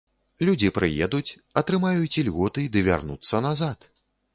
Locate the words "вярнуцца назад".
2.93-3.93